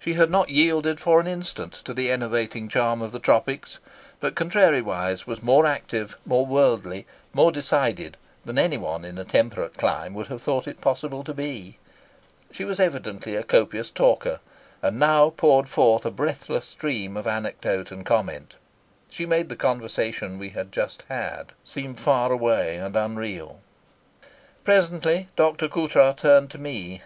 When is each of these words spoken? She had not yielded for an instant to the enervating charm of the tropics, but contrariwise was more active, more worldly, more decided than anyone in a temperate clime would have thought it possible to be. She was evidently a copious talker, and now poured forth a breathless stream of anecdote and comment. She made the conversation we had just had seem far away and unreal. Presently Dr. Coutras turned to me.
She 0.00 0.14
had 0.14 0.32
not 0.32 0.50
yielded 0.50 0.98
for 0.98 1.20
an 1.20 1.28
instant 1.28 1.74
to 1.84 1.94
the 1.94 2.10
enervating 2.10 2.66
charm 2.68 3.00
of 3.00 3.12
the 3.12 3.20
tropics, 3.20 3.78
but 4.18 4.34
contrariwise 4.34 5.28
was 5.28 5.44
more 5.44 5.64
active, 5.64 6.18
more 6.26 6.44
worldly, 6.44 7.06
more 7.32 7.52
decided 7.52 8.16
than 8.44 8.58
anyone 8.58 9.04
in 9.04 9.16
a 9.16 9.24
temperate 9.24 9.76
clime 9.78 10.12
would 10.14 10.26
have 10.26 10.42
thought 10.42 10.66
it 10.66 10.80
possible 10.80 11.22
to 11.22 11.32
be. 11.32 11.78
She 12.50 12.64
was 12.64 12.80
evidently 12.80 13.36
a 13.36 13.44
copious 13.44 13.92
talker, 13.92 14.40
and 14.82 14.98
now 14.98 15.30
poured 15.36 15.68
forth 15.68 16.04
a 16.04 16.10
breathless 16.10 16.66
stream 16.66 17.16
of 17.16 17.28
anecdote 17.28 17.92
and 17.92 18.04
comment. 18.04 18.56
She 19.08 19.24
made 19.24 19.48
the 19.50 19.54
conversation 19.54 20.36
we 20.40 20.48
had 20.48 20.72
just 20.72 21.04
had 21.08 21.52
seem 21.64 21.94
far 21.94 22.32
away 22.32 22.74
and 22.76 22.96
unreal. 22.96 23.60
Presently 24.64 25.28
Dr. 25.36 25.68
Coutras 25.68 26.16
turned 26.16 26.50
to 26.50 26.58
me. 26.58 27.02